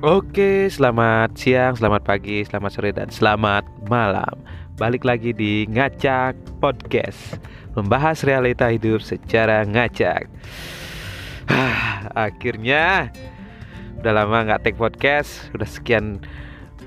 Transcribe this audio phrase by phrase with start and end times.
[0.00, 4.32] Oke, selamat siang, selamat pagi, selamat sore, dan selamat malam.
[4.80, 7.36] Balik lagi di Ngacak Podcast,
[7.76, 10.24] membahas realita hidup secara ngacak.
[11.52, 13.12] Ah, akhirnya
[14.00, 16.24] udah lama nggak take podcast, udah sekian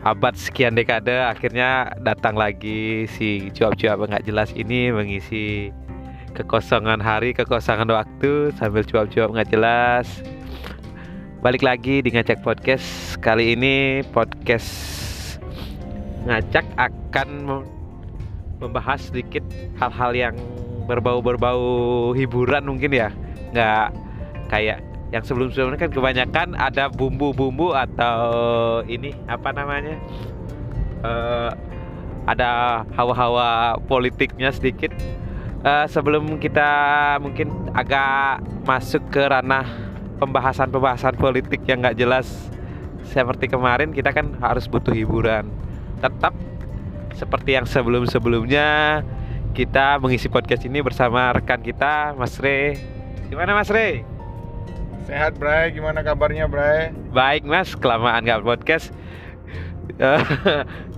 [0.02, 5.70] abad, sekian dekade, akhirnya datang lagi si cuap-cuap nggak jelas ini mengisi
[6.34, 10.26] kekosongan hari, kekosongan waktu sambil cuap-cuap nggak jelas
[11.44, 13.20] Balik lagi di Ngacak Podcast.
[13.20, 14.72] Kali ini podcast
[16.24, 17.60] Ngacak akan
[18.64, 19.44] membahas sedikit
[19.76, 20.36] hal-hal yang
[20.88, 23.12] berbau-berbau hiburan mungkin ya.
[23.52, 23.92] Nggak
[24.56, 24.80] kayak
[25.12, 28.24] yang sebelum-sebelumnya kan kebanyakan ada bumbu-bumbu atau
[28.88, 30.00] ini apa namanya
[31.04, 31.52] uh,
[32.24, 34.96] Ada hawa-hawa politiknya sedikit.
[35.60, 36.72] Uh, Sebelum kita
[37.20, 39.93] mungkin agak masuk ke ranah
[40.24, 42.48] pembahasan-pembahasan politik yang nggak jelas
[43.12, 45.52] seperti kemarin kita kan harus butuh hiburan.
[46.00, 46.32] Tetap
[47.14, 49.02] seperti yang sebelum-sebelumnya
[49.52, 52.80] kita mengisi podcast ini bersama rekan kita Mas Re
[53.30, 54.14] gimana Mas Re
[55.04, 55.76] sehat Bray.
[55.76, 56.96] Gimana kabarnya Bray?
[57.12, 57.76] Baik Mas.
[57.76, 58.90] Kelamaan nggak podcast?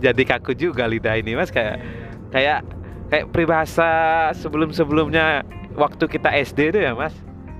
[0.03, 1.49] Jadi kaku juga lidah ini Mas.
[1.49, 1.81] Kayak
[2.29, 2.61] kayak
[3.09, 3.89] kayak peribahasa
[4.37, 7.13] sebelum-sebelumnya waktu kita SD itu ya Mas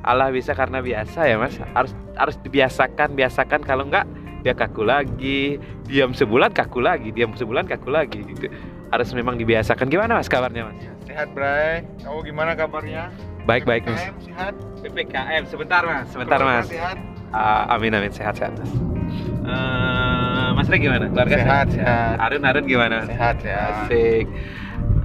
[0.06, 1.58] Allah bisa karena biasa ya mas.
[1.74, 3.66] Harus harus dibiasakan biasakan.
[3.66, 4.06] Kalau enggak
[4.46, 5.58] dia kaku lagi.
[5.90, 7.10] Diam sebulan kaku lagi.
[7.10, 8.46] Diam sebulan kaku lagi gitu.
[8.94, 9.90] Harus memang dibiasakan.
[9.90, 10.78] Gimana mas kabarnya mas?
[11.10, 11.82] Sehat Bray.
[12.06, 13.10] Kamu gimana kabarnya?
[13.50, 14.06] Baik baik mas.
[14.22, 14.54] Sehat?
[14.86, 16.06] Ppkm sebentar mas.
[16.14, 16.70] Sebentar mas.
[16.70, 17.02] sehat?
[17.34, 18.14] Uh, amin amin.
[18.14, 18.70] Sehat sehat mas.
[19.42, 21.10] Uh, mas Rey gimana?
[21.10, 22.16] Keluarga sehat sehat?
[22.22, 23.10] Arun Arun gimana?
[23.10, 23.90] Sehat ya.
[23.90, 24.30] Asik.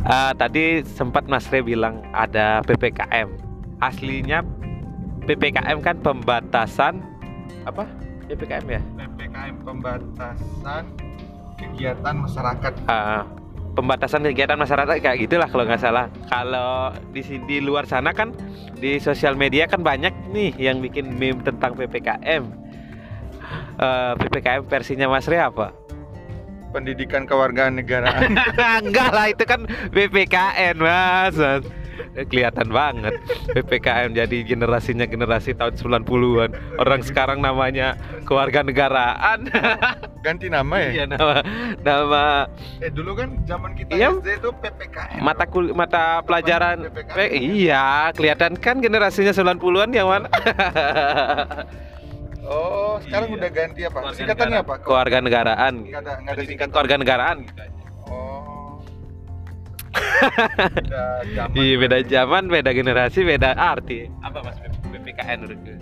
[0.05, 3.29] Uh, tadi sempat mas Rey bilang ada ppkm
[3.81, 4.45] aslinya
[5.25, 7.05] PPKM kan pembatasan
[7.69, 7.85] apa?
[8.31, 8.81] PPKM ya?
[8.97, 10.85] PPKM pembatasan
[11.59, 12.73] kegiatan masyarakat.
[12.89, 13.23] Uh,
[13.77, 16.07] pembatasan kegiatan masyarakat kayak gitulah kalau nggak salah.
[16.31, 18.33] Kalau di di luar sana kan
[18.79, 22.43] di sosial media kan banyak nih yang bikin meme tentang PPKM.
[23.81, 25.75] Uh, PPKM versinya Mas Re apa?
[26.71, 28.31] Pendidikan kewarganegaraan.
[28.87, 31.35] Enggak lah itu kan PPKN Mas.
[31.35, 31.80] mas
[32.31, 33.15] kelihatan banget.
[33.53, 39.49] PPKM jadi generasinya generasi tahun 90-an orang sekarang namanya keluarga negaraan.
[40.25, 40.91] Ganti nama ya?
[40.93, 41.35] Iya nama
[41.81, 42.25] nama.
[42.85, 47.17] Eh dulu kan zaman kita iya, SD itu PPKM mata kul mata pelajaran PPKM.
[47.41, 50.29] iya kelihatan kan generasinya 90-an yang mana?
[52.51, 53.37] Oh, sekarang iya.
[53.39, 54.11] udah ganti apa?
[54.11, 54.75] Singkatannya apa?
[54.83, 55.87] Keluarga negaraan.
[55.87, 57.37] Enggak ada, enggak ada singkat keluarga negaraan.
[57.47, 57.80] gitu
[60.71, 61.05] beda
[61.35, 61.55] zaman.
[61.57, 64.11] Iya beda zaman, beda generasi, beda arti.
[64.25, 64.57] Apa mas
[64.91, 65.73] BPKN menurutku?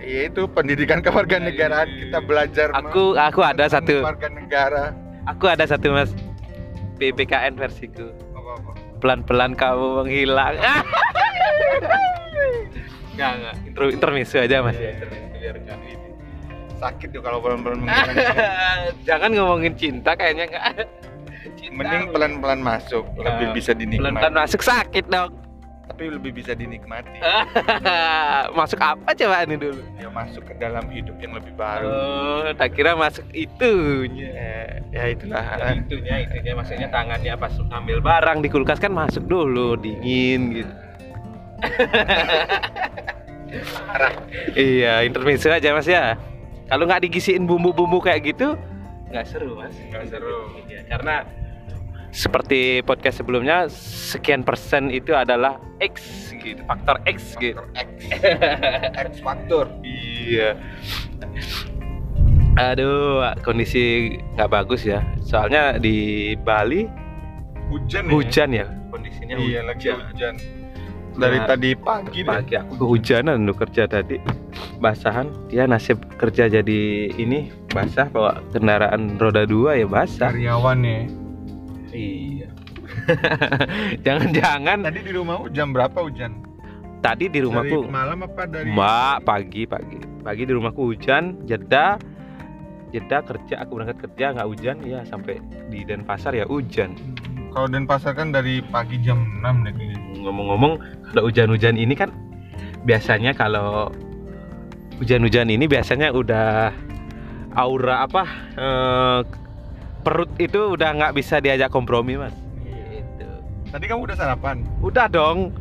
[0.00, 2.68] Iya itu pendidikan kewarganegaraan iya, kita belajar.
[2.72, 4.00] Aku aku ada satu.
[4.00, 4.96] Warga negara.
[5.28, 6.10] Aku ada satu mas
[6.96, 8.08] BPKN versiku.
[9.00, 10.56] Pelan-pelan kamu menghilang.
[13.12, 13.54] Enggak enggak.
[13.68, 14.96] Intro intermisu aja mas ya.
[15.36, 15.56] biar
[16.80, 18.96] Sakit tuh kalau pelan-pelan menghilang.
[19.04, 20.88] Jangan ngomongin cinta kayaknya enggak.
[21.56, 24.04] Cinta Mending pelan-pelan masuk, nah, lebih bisa dinikmati.
[24.04, 25.32] Pelan-pelan masuk sakit dong.
[25.90, 27.18] Tapi lebih bisa dinikmati.
[28.58, 29.82] masuk apa coba ini dulu?
[29.98, 31.88] Ya masuk ke dalam hidup yang lebih baru.
[31.88, 34.30] Oh, tak kira masuk itunya.
[34.30, 34.54] Ya,
[34.94, 35.42] ya itulah.
[35.58, 40.72] Ya, itunya, itunya maksudnya tangannya pas ambil barang di kulkas kan masuk dulu dingin gitu.
[44.56, 46.14] iya, intermezzo aja mas ya.
[46.70, 48.54] Kalau nggak digisiin bumbu-bumbu kayak gitu,
[49.10, 49.74] nggak seru mas.
[49.90, 50.38] Nggak seru.
[50.70, 51.26] Ya, karena
[52.10, 57.90] seperti podcast sebelumnya sekian persen itu adalah X gitu faktor X faktor gitu X
[59.06, 60.58] X faktor iya
[62.58, 66.90] aduh kondisi nggak bagus ya soalnya di Bali
[67.70, 68.10] hujan ya?
[68.10, 69.64] hujan ya, ya kondisinya iya hujan.
[69.70, 70.34] lagi hujan
[71.14, 72.60] dari nah, tadi pagi pagi deh.
[72.66, 74.18] aku kehujanan lu kerja tadi
[74.78, 76.80] basahan dia nasib kerja jadi
[77.14, 81.00] ini basah bawa kendaraan roda dua ya basah karyawan ya
[81.90, 82.48] Iya.
[84.06, 86.38] Jangan-jangan tadi di rumah jam berapa hujan?
[87.00, 89.98] Tadi di rumahku dari malam apa dari Mbak pagi pagi.
[90.20, 91.96] Pagi di rumahku hujan, jeda
[92.92, 95.40] jeda kerja aku berangkat kerja nggak hujan ya sampai
[95.72, 96.92] di Denpasar ya hujan.
[97.50, 99.74] Kalau Denpasar kan dari pagi jam 6 deh
[100.20, 100.78] Ngomong-ngomong
[101.10, 102.12] kalau hujan-hujan ini kan
[102.84, 103.90] biasanya kalau
[105.00, 106.70] hujan-hujan ini biasanya udah
[107.56, 108.24] aura apa
[108.54, 109.20] eh,
[110.04, 113.28] perut itu udah nggak bisa diajak kompromi mas gitu.
[113.72, 115.56] tadi kamu udah sarapan udah dong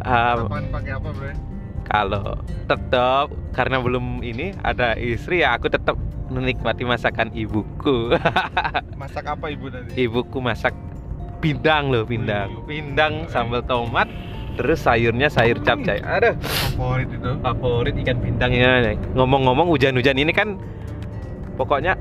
[0.00, 1.32] sarapan pakai apa bro
[1.82, 5.98] kalau tetap karena belum ini ada istri ya aku tetap
[6.32, 8.16] menikmati masakan ibuku.
[9.00, 9.92] Masak apa ibu tadi?
[10.00, 10.72] ibuku masak
[11.44, 12.64] pindang loh, pindang.
[12.64, 14.08] Pindang sambal tomat,
[14.56, 16.00] terus sayurnya sayur capcay.
[16.04, 16.36] Aduh,
[16.76, 17.30] Favorit itu.
[17.40, 18.96] favorit ikan pindangnya.
[19.16, 20.60] Ngomong-ngomong hujan-hujan ini kan
[21.56, 21.96] pokoknya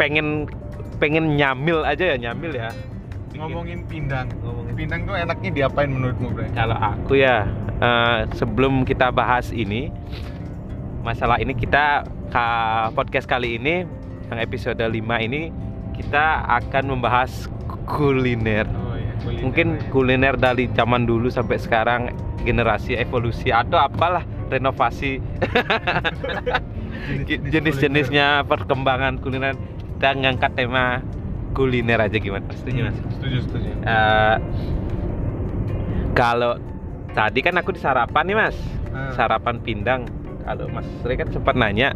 [0.00, 0.48] pengen
[0.98, 2.70] pengen nyamil aja ya, nyamil ya.
[3.34, 4.30] Ngomongin pindang.
[4.40, 6.50] Ngomongin Pindang tuh enaknya diapain menurutmu, Bre?
[6.50, 7.46] Kalau aku ya
[7.78, 9.90] eh, sebelum kita bahas ini
[11.06, 12.02] masalah ini kita
[12.34, 12.46] ka,
[12.94, 13.86] podcast kali ini
[14.30, 15.54] yang episode 5 ini
[15.94, 17.46] kita akan membahas
[17.86, 18.66] kuliner.
[18.66, 18.83] Oh
[19.20, 19.82] kuliner Mungkin ya.
[19.88, 22.10] kuliner dari zaman dulu sampai sekarang
[22.42, 25.18] generasi evolusi atau apalah renovasi
[27.04, 29.54] Jenis-jenis jenis-jenisnya perkembangan kuliner
[29.94, 31.00] kita ngangkat tema
[31.52, 32.44] kuliner aja gimana?
[32.52, 32.96] Setuju Mas?
[33.14, 33.68] Setuju, setuju.
[33.80, 34.36] Eh,
[36.12, 36.58] kalau
[37.10, 38.56] tadi kan aku di sarapan nih mas
[38.90, 39.10] Ah.
[39.10, 40.06] sarapan pindang
[40.42, 41.90] kalau mas Sri kan sempat nanya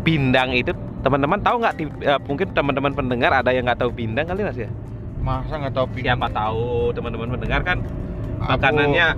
[0.00, 4.40] pindang itu teman-teman tahu nggak eh, mungkin teman-teman pendengar ada yang nggak tahu pindang kali
[4.40, 4.72] mas ya
[5.20, 6.04] Masa nggak tahu pindang?
[6.10, 7.78] siapa tahu teman-teman pendengar kan
[8.40, 9.08] Aku- makanannya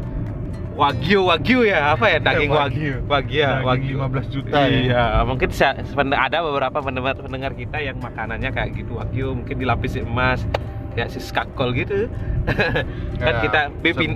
[0.72, 2.19] wagyu wagyu ya apa ya?
[2.19, 2.93] Daging Eh, wagyu.
[3.04, 3.94] Wagyu ya wagyu.
[3.99, 4.72] 15 juta ya.
[4.72, 9.54] iya mungkin sa- seben- ada beberapa pendengar pendengar kita yang makanannya kayak gitu wagyu mungkin
[9.54, 10.43] dilapisi emas
[10.93, 12.08] kayak si skakol gitu.
[13.22, 14.12] Kan Ya, kita B, se- pin,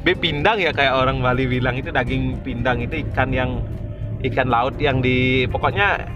[0.00, 3.62] B pindang ya kayak orang Bali bilang itu daging pindang itu ikan yang
[4.20, 6.08] ikan laut yang di pokoknya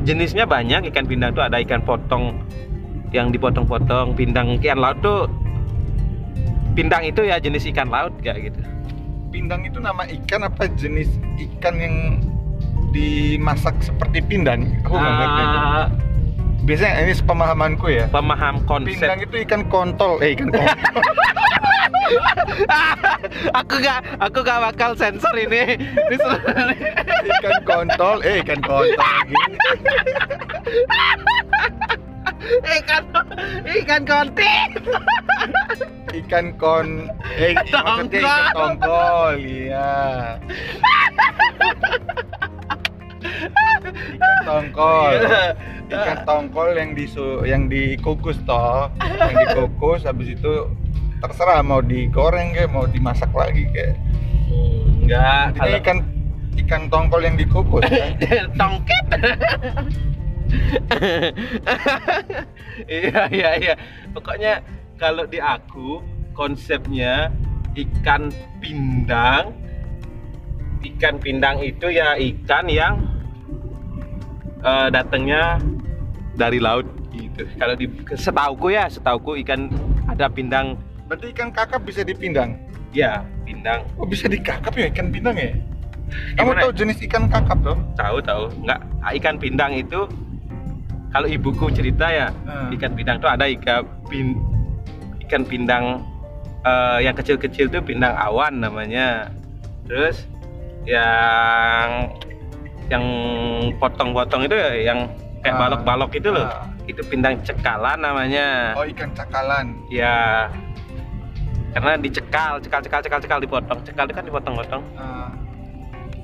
[0.00, 2.40] jenisnya banyak ikan pindang tuh ada ikan potong
[3.10, 5.26] yang dipotong-potong pindang ikan laut tuh
[6.78, 8.60] pindang itu ya jenis ikan laut kayak gitu
[9.30, 11.06] Pindang itu nama ikan apa jenis
[11.38, 12.18] ikan yang
[12.90, 14.66] dimasak seperti pindang?
[14.82, 15.42] Aku nggak ngerti.
[15.46, 15.86] Ah,
[16.66, 18.04] Biasanya ini pemahamanku ya.
[18.10, 20.66] pemaham konsep Pindang itu ikan kontol, eh ikan kontol.
[23.62, 25.78] aku gak aku gak bakal sensor ini
[27.38, 29.14] ikan kontol, eh ikan kontol.
[29.30, 29.56] Gini.
[32.64, 33.04] ikan
[33.64, 34.52] ikan konti
[36.10, 37.06] Ikan kon,
[37.38, 39.94] eh maksudnya ikan tongkol, iya.
[44.18, 45.14] Ikan tongkol.
[45.86, 50.66] Ikan tongkol yang disu yang dikukus toh, yang dikukus habis itu
[51.22, 53.94] terserah mau digoreng kayak mau dimasak lagi kayak.
[55.06, 55.98] enggak Intinya ikan
[56.66, 58.18] ikan tongkol yang dikukus kan?
[58.60, 59.04] tongket
[62.90, 63.74] iya iya iya
[64.12, 64.60] pokoknya
[64.98, 66.02] kalau di aku
[66.36, 67.30] konsepnya
[67.76, 69.54] ikan pindang
[70.80, 72.94] ikan pindang itu ya ikan yang
[74.64, 75.60] eh, datangnya
[76.36, 77.86] dari laut gitu kalau di
[78.16, 79.68] setauku ya setauku ikan
[80.08, 80.78] ada pindang
[81.10, 82.54] Berarti ikan kakap bisa dipindang.
[82.94, 85.50] ya pindang Oh bisa dikakap ya ikan pindang ya?
[86.38, 87.78] Kamu Gimana tahu jenis ikan kakap toh?
[87.98, 88.80] tahu tahu nggak
[89.18, 90.06] ikan pindang itu
[91.10, 92.70] kalau ibuku cerita ya Hmm.
[92.72, 94.38] ikan pindang tuh ada ikan pin
[95.24, 95.84] ikan pindang
[96.60, 99.30] eh, yang kecil-kecil tuh pindang awan namanya
[99.84, 100.28] terus
[100.84, 102.10] yang
[102.86, 103.04] yang
[103.78, 105.06] potong-potong itu ya yang
[105.40, 105.60] kayak Ah.
[105.62, 106.66] balok-balok itu loh Ah.
[106.84, 109.72] itu pindang cekalan namanya Oh ikan cakalan.
[109.88, 110.46] ya
[111.70, 115.30] karena dicekal cekal cekal cekal cekal dipotong cekal itu kan dipotong-potong Ah.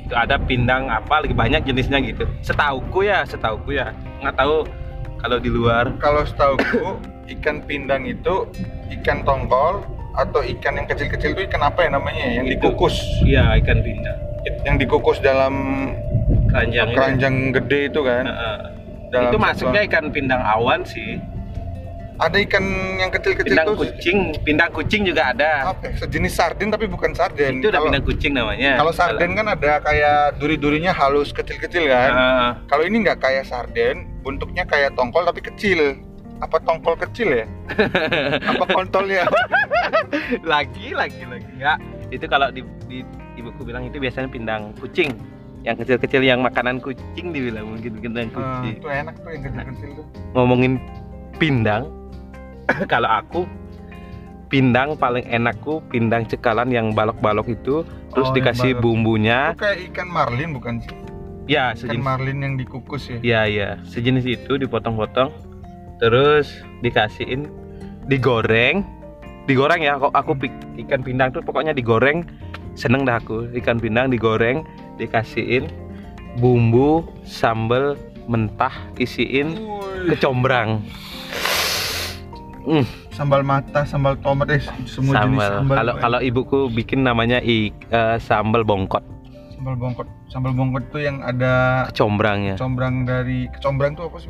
[0.06, 3.90] Itu ada pindang apa lagi banyak jenisnya gitu setauku ya setauku ya
[4.22, 4.62] nggak tahu
[5.16, 8.46] kalau di luar Kalau setauku ikan pindang itu
[8.94, 9.82] ikan tongkol
[10.14, 12.24] atau ikan yang kecil-kecil itu ikan apa ya namanya?
[12.24, 12.52] Yang Itu.
[12.72, 12.96] dikukus.
[13.20, 14.16] iya ikan pindang
[14.62, 15.54] Yang dikukus dalam
[16.46, 16.94] keranjang itu.
[16.94, 18.24] keranjang gede itu kan.
[18.24, 18.58] Heeh.
[19.10, 21.18] Dalam itu masuknya ikan pindang awan sih
[22.16, 22.64] Ada ikan
[22.96, 25.84] yang kecil-kecil pindang tuh kucing pindang kucing juga ada apa?
[25.86, 26.00] ya?
[26.00, 27.60] Sejenis sarden tapi bukan sarden.
[27.60, 32.10] itu udah Kalau- pindang kucing namanya Kalau sarden kan ada kayak duri-durinya halus kecil-kecil kan.
[32.10, 32.50] Heeh.
[32.66, 36.00] Kalau ini nggak kayak sarden, bentuknya kayak tongkol tapi kecil.
[36.36, 37.46] Apa tongkol kecil ya?
[38.50, 39.24] Apa kontolnya?
[40.42, 43.02] lagi lagi lagi nggak itu kalau di, di
[43.36, 45.12] ibuku bilang itu biasanya pindang kucing
[45.62, 49.88] yang kecil-kecil yang makanan kucing dibilang mungkin pindang Ah, kucing itu enak tuh yang kecil-kecil
[49.94, 50.06] tuh.
[50.32, 50.72] ngomongin
[51.34, 51.90] pindang
[52.92, 53.40] kalau aku
[54.46, 58.82] pindang paling enakku pindang cekalan yang balok-balok itu terus Oh, dikasih balok.
[58.84, 60.94] bumbunya Itu kayak ikan marlin bukan sih?
[61.46, 63.18] ya Ikan sejenis marlin yang dikukus ya.
[63.20, 65.30] ya ya sejenis itu dipotong-potong
[65.96, 67.46] terus dikasihin
[68.04, 68.82] digoreng
[69.44, 72.26] digoreng ya kok aku pik- ikan pindang tuh pokoknya digoreng
[72.74, 74.62] seneng dah aku ikan pindang digoreng
[74.96, 75.70] dikasihin
[76.36, 77.94] bumbu sambal
[78.26, 79.54] mentah isiin
[80.04, 80.82] kecombrang
[82.66, 85.76] Hmm, Sambal mata, sambal tomat, eh semua jenis sambal sambal.
[85.76, 89.06] kalau kalau ibuku bikin namanya i, eh, sambal bongkot
[89.48, 90.06] Sambal bongkot.
[90.26, 92.54] Sambal bongkot tuh yang ada Kecombrangnya.
[92.54, 94.28] kecombrang dari kecombrang tuh apa sih?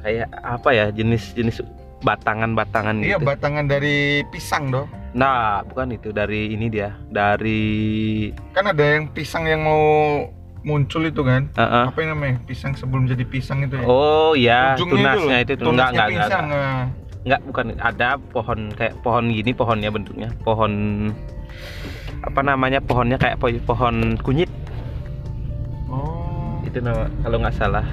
[0.00, 1.60] Kayak apa ya jenis-jenis
[2.02, 3.24] batangan-batangan Iya, gitu.
[3.24, 4.84] batangan dari pisang doh.
[5.12, 9.80] Nah, bukan itu dari ini dia, dari Kan ada yang pisang yang mau
[10.60, 11.48] muncul itu kan?
[11.50, 11.84] Heeh.
[11.86, 12.36] Apa yang namanya?
[12.42, 13.84] Pisang sebelum jadi pisang itu ya?
[13.84, 15.64] Oh ya, Ujungnya tunasnya loh, itu, tuh.
[15.66, 16.44] tunasnya enggak, enggak, pisang.
[16.44, 16.64] enggak.
[16.66, 16.84] ah.
[17.24, 20.28] Enggak, bukan ada pohon kayak pohon gini pohonnya bentuknya.
[20.44, 20.72] Pohon
[22.20, 22.84] apa namanya?
[22.84, 24.52] Pohonnya kayak po- pohon kunyit.
[25.88, 26.60] Oh.
[26.68, 27.86] Itu nama kalau nggak salah.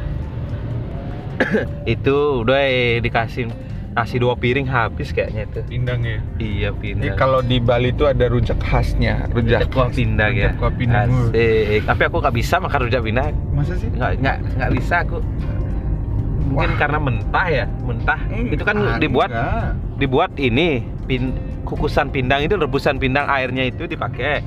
[1.89, 3.47] itu udah eh, dikasih
[3.91, 5.59] nasi dua piring habis kayaknya itu.
[5.67, 6.19] Pindang ya.
[6.35, 7.15] Iya, Jadi pindah.
[7.15, 10.51] kalau di Bali itu ada rujak khasnya, rujak, Rujak kuah pindang ya.
[10.51, 11.07] Rujak kuah pindang.
[11.11, 11.81] Asik.
[11.87, 13.33] Tapi aku nggak bisa makan rujak pindang.
[13.51, 13.87] Masa sih?
[13.91, 15.17] Nggak nggak nggak bisa aku.
[16.51, 16.77] Mungkin Wah.
[16.77, 18.19] karena mentah ya, mentah.
[18.21, 18.99] Hmm, itu kan enggak.
[18.99, 19.29] dibuat
[19.95, 20.69] dibuat ini
[21.03, 21.31] pin
[21.63, 24.43] kukusan pindang itu rebusan pindang airnya itu dipakai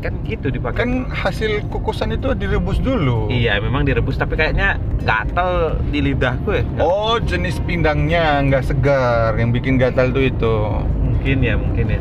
[0.00, 3.28] kan gitu dipakai Kan hasil kukusan itu direbus dulu.
[3.28, 9.52] iya memang direbus tapi kayaknya gatel di lidahku ya Oh, jenis pindangnya nggak segar, yang
[9.52, 10.56] bikin gatal tuh itu.
[10.98, 12.00] mungkin ya mungkin ya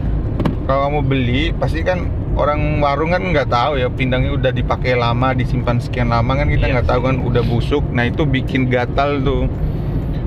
[0.63, 2.07] Kalau kamu beli, pasti kan
[2.39, 6.71] orang warung kan nggak tahu ya pindangnya udah dipakai lama, disimpan sekian lama kan kita
[6.71, 7.83] Iya nggak tahu kan udah busuk.
[7.91, 9.51] Nah itu bikin gatal tuh.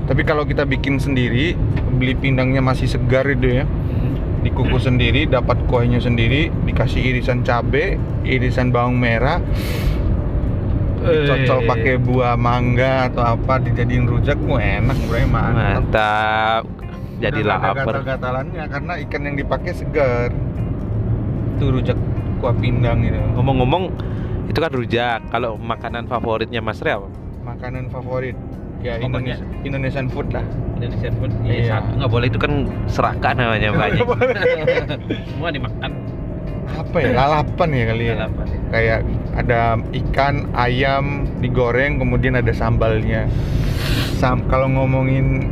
[0.05, 1.57] Tapi kalau kita bikin sendiri,
[1.97, 3.65] beli pindangnya masih segar itu ya,
[4.45, 7.95] dikukus sendiri, dapat kuahnya sendiri, dikasih irisan cabe,
[8.27, 9.39] irisan bawang merah,
[11.03, 15.87] cocol Eh, pakai buah mangga atau apa dijadiin rujak, wah enak bro, mantap.
[15.87, 16.63] mantap
[17.23, 20.29] jadi lapar gatal-gatalannya karena ikan yang dipakai segar.
[21.53, 21.97] Itu rujak
[22.37, 23.15] kuah pindang itu.
[23.33, 23.87] ngomong-ngomong
[24.45, 27.07] itu kan rujak kalau makanan favoritnya Mas Ria apa?
[27.45, 28.35] Makanan favorit.
[28.83, 30.43] Ya Indonesia, Indonesian food lah.
[30.75, 31.79] Indonesian food Iya.
[31.79, 32.51] satu nggak boleh itu kan
[32.85, 34.03] serakah namanya banyak
[35.31, 35.91] semua dimakan
[36.73, 37.09] Apa ya?
[37.13, 38.13] Lalapan ya kali ya.
[38.17, 38.59] Lalapan ya.
[38.67, 38.99] Kayak
[39.33, 39.59] ada
[39.93, 41.05] ikan, ayam
[41.39, 43.29] digoreng, kemudian ada sambalnya.
[44.17, 45.47] Sam kalau ngomongin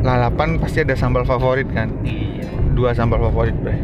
[0.00, 1.92] lalapan pasti ada sambal favorit kan?
[2.02, 3.76] iya Dua sambal favorit, Bre.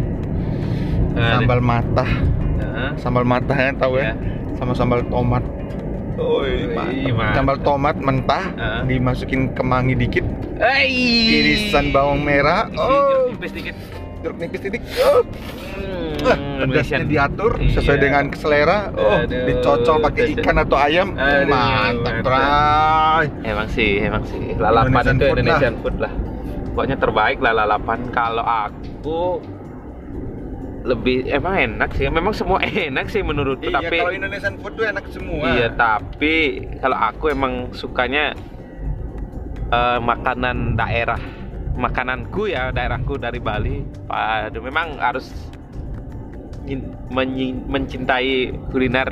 [1.12, 2.10] Nah, Sambal matah,
[2.58, 4.04] Nah, sambal matah kan tahu Iya.
[4.04, 4.12] ya?
[4.54, 5.44] Sama sambal tomat.
[6.18, 7.30] Oh, mantap.
[7.32, 8.80] Sambal tomat mentah, Heeh.
[8.88, 10.26] dimasukin kemangi dikit,
[10.58, 10.90] Hey.
[11.32, 13.76] irisan bawang merah, oh, tipis dikit.
[14.18, 15.22] jeruk nipis sedikit, oh,
[16.18, 18.02] Ah, pedasnya diatur sesuai Iya.
[18.02, 18.90] dengan selera.
[18.90, 19.46] Oh, Aduh.
[19.46, 22.26] dicocol pakai ikan atau ayam, Aduh, mantap.
[22.26, 23.24] Bray.
[23.46, 24.58] Emang sih, emang sih.
[24.58, 25.38] Lalapan Indonesian itu food lah.
[25.38, 26.12] Indonesian food lah.
[26.74, 27.98] Pokoknya terbaik lah lalapan.
[28.10, 29.22] Kalau aku
[30.85, 32.06] lebih emang enak sih.
[32.06, 32.58] Memang semua
[32.90, 33.68] enak sih menurutku.
[33.68, 35.44] Iya, tapi kalau Indonesian food tuh enak semua.
[35.54, 36.35] iya, tapi
[36.78, 38.35] kalau aku emang sukanya
[39.70, 41.20] eh, makanan daerah.
[41.78, 43.87] Makananku ya daerahku dari Bali.
[44.11, 45.30] Aduh, memang harus
[47.70, 49.08] mencintai kuliner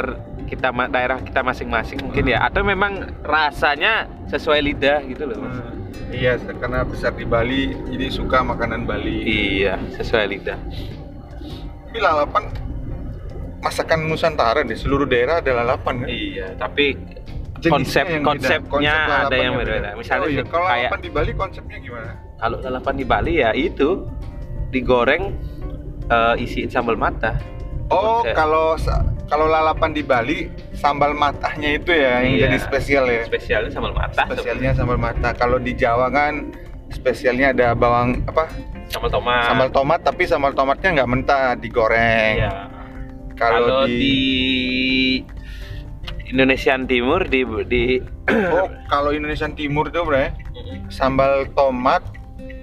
[0.47, 5.57] kita daerah kita masing-masing mungkin ya atau memang rasanya sesuai lidah gitu loh Mas.
[5.57, 5.75] Hmm,
[6.07, 9.27] Iya, karena besar di Bali, jadi suka makanan Bali.
[9.27, 10.59] iya sesuai lidah
[11.97, 12.45] Tapi lalapan
[13.57, 16.09] masakan Nusantara di seluruh daerah ada lalapan kan?
[16.09, 16.93] iya tapi
[17.57, 19.65] Jenisnya konsep konsepnya Konsep ada yang beda.
[19.65, 20.43] berbeda misalnya oh, iya.
[20.45, 22.11] kalau kayak lalapan di Bali konsepnya gimana?
[22.37, 23.89] kalau lalapan di Bali ya itu
[24.69, 25.23] digoreng
[26.07, 27.33] eh, isiin sambal mata
[27.87, 28.35] Oh, Konsep.
[28.35, 28.75] kalau
[29.27, 30.39] kalau lalapan di Bali
[30.75, 32.43] sambal matahnya itu ya yang Iya.
[32.45, 33.23] jadi spesial ya.
[33.25, 35.31] spesialnya sambal mata Spesialnya sambal mata.
[35.33, 36.51] Kalau di Jawa kan
[36.91, 38.51] spesialnya ada bawang apa?
[38.89, 39.43] Sambal tomat.
[39.49, 42.35] Sambal tomat tapi sambal tomatnya nggak mentah, digoreng.
[42.41, 42.53] iya.
[43.37, 44.17] Kalau di, di
[46.33, 47.85] Indonesian Timur di di
[48.27, 50.35] Oh, kalau Indonesian Timur tuh, Bre,
[50.91, 52.03] sambal tomat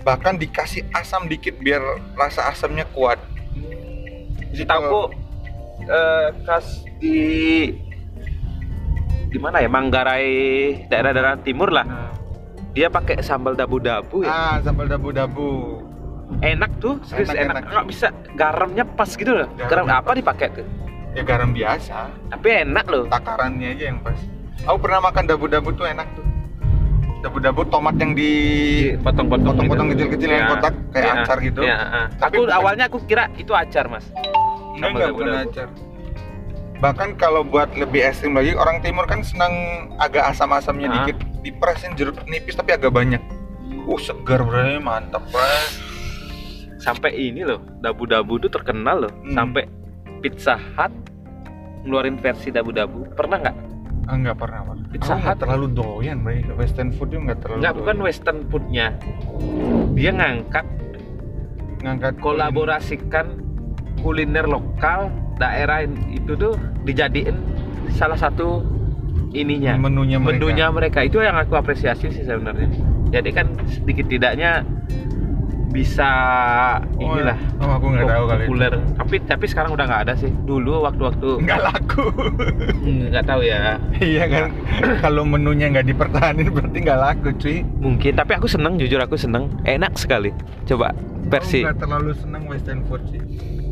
[0.03, 1.79] bahkan dikasih asam dikit biar
[2.19, 3.15] rasa asamnya kuat.
[4.51, 5.09] Jadi Setahu
[5.83, 7.15] eh khas di
[9.31, 9.71] di mana ya?
[9.71, 10.27] Manggarai
[10.91, 11.85] daerah-daerah timur lah.
[11.87, 12.11] Nah,
[12.75, 14.29] dia pakai sambal dabu-dabu ya?
[14.29, 15.82] Ah, sambal dabu-dabu.
[16.39, 17.85] Enak tuh serius Enak, enak, enak.
[17.85, 19.85] bisa garamnya pas gitu loh Garam.
[19.85, 20.65] garam apa dipakai tuh
[21.11, 22.09] Ya garam biasa.
[22.27, 24.17] tapi enak loh takarannya aja yang pas.
[24.63, 26.25] Aku pernah makan dabu-dabu tuh enak tuh.
[27.21, 28.31] Dabu-dabu tomat yang di
[28.97, 30.09] potong-potong potong-potong gitu.
[30.09, 31.59] kecil-kecil yang Ya, kotak kayak ya, acar gitu.
[31.61, 31.77] ya.
[32.17, 34.09] Tapi aku bukan- awalnya aku kira itu acar mas
[34.73, 35.67] Enggak, enggak bukan acar.
[36.79, 39.53] Bahkan kalau buat lebih ekstrim lagi, orang timur kan senang
[39.97, 41.15] agak asam-asamnya dikit.
[41.39, 43.21] Diperesin jeruk nipis tapi agak banyak.
[43.85, 45.45] Uh, segar bro, mantap bro.
[46.83, 49.31] Sampai ini loh dabu-dabu tuh terkenal loh Hmm.
[49.31, 49.63] sampai
[50.19, 50.91] Pizza Hut
[51.81, 53.57] ngeluarin versi dabu-dabu pernah nggak
[54.03, 54.75] Ah, enggak pernah, Pak.
[54.91, 55.39] Pizza nggak Hut.
[55.39, 56.35] terlalu doyan, bro.
[56.53, 58.87] Western food itu enggak terlalu nggak bukan western foodnya
[59.93, 60.65] dia ngangkat
[61.79, 63.39] ngangkat kolaborasikan
[63.99, 67.35] kuliner lokal daerah itu tuh dijadiin
[67.89, 68.59] salah satu
[69.31, 70.35] ininya Menunya mereka.
[70.37, 72.67] menunya mereka itu yang aku apresiasi sih sebenarnya
[73.09, 74.67] jadi kan sedikit tidaknya
[75.73, 76.09] bisa
[76.93, 78.43] Oh, inilah oh, aku nggak tahu kali.
[78.45, 82.05] populer tapi tapi sekarang udah nggak ada sih dulu waktu-waktu Nggak laku.
[82.83, 84.51] Hmm, nggak tahu ya iya kan.
[85.03, 87.57] Kalau menunya nggak dipertahanin berarti nggak laku, cuy.
[87.75, 90.29] mungkin tapi aku seneng jujur aku seneng enak sekali
[90.63, 90.91] coba
[91.25, 93.23] versi nggak terlalu seneng western food sih.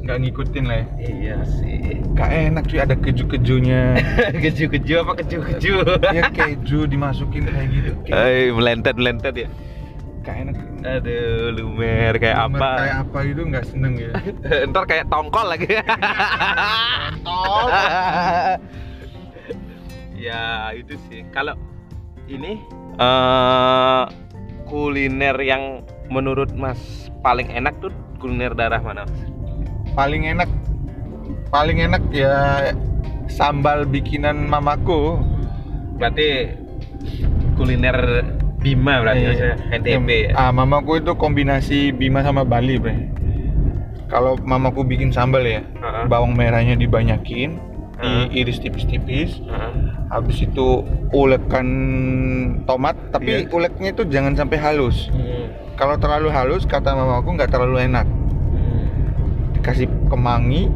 [0.01, 0.85] Nggak ngikutin lah ya.
[1.05, 3.81] iya sih Gak enak cuy ada keju-kejunya.
[4.43, 5.73] keju-keju apa keju-keju
[6.09, 7.91] ya keju dimasukin kayak gitu.
[8.09, 9.47] Eh, melentet melentet ya
[10.21, 10.55] gak enak.
[10.85, 14.11] aduh lumer kayak Lumer apa Kayak apa itu nggak seneng ya.
[14.69, 15.65] ntar kayak tongkol lagi
[17.25, 17.67] Tol.
[20.21, 21.57] ya itu sih kalau
[22.29, 22.61] ini
[23.01, 24.03] eh
[24.69, 25.81] kuliner yang
[26.13, 27.89] menurut mas paling enak tuh
[28.21, 29.17] kuliner daerah mana Mas?
[29.97, 30.47] paling enak
[31.49, 32.69] paling enak ya
[33.27, 35.19] sambal bikinan mamaku
[35.97, 36.53] berarti
[37.57, 38.23] kuliner
[38.61, 39.27] Bima berarti Iya.
[39.27, 42.95] maksudnya NTB ya ah mamaku itu kombinasi Bima sama Bali bre
[44.05, 46.05] kalau mamaku bikin sambal ya Heeh.
[46.05, 47.57] bawang merahnya dibanyakin
[47.97, 48.23] Heeh.
[48.29, 49.71] diiris tipis-tipis Heeh.
[50.07, 51.67] habis itu ulekan
[52.63, 53.49] tomat tapi Iya.
[53.49, 55.49] uleknya itu jangan sampai halus Hmm.
[55.73, 58.85] kalau terlalu halus kata mamaku nggak terlalu enak Hmm.
[59.55, 60.69] dikasih kemangi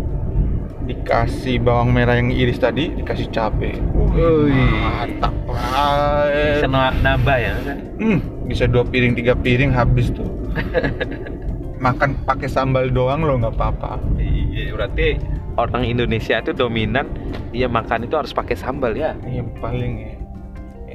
[0.86, 3.78] dikasih bawang merah yang iris tadi dikasih cabe.
[4.14, 4.54] Wih.
[4.80, 5.34] mantap.
[5.46, 6.62] Banget.
[6.62, 7.78] bisa na- nambah ya kan?
[7.98, 10.30] Hmm, bisa dua piring tiga piring habis tuh.
[11.86, 14.00] Makan pakai sambal doang lo nggak apa-apa.
[14.18, 15.20] Iya berarti
[15.58, 17.10] orang Indonesia itu dominan
[17.52, 19.14] dia makan itu harus pakai sambal ya?
[19.26, 20.14] Yang paling ya.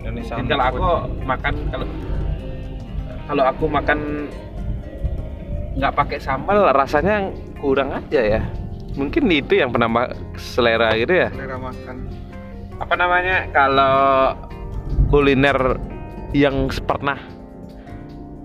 [0.00, 0.88] Indonesia Mungkin kalau aku
[1.28, 1.86] makan kalau
[3.28, 3.98] kalau aku makan
[5.78, 7.30] nggak pakai sambal rasanya
[7.62, 8.42] kurang aja ya
[8.94, 11.28] mungkin itu yang penambah selera gitu ya?
[11.30, 11.96] Selera makan.
[12.80, 14.34] Apa namanya kalau
[15.12, 15.76] kuliner
[16.32, 17.18] yang pernah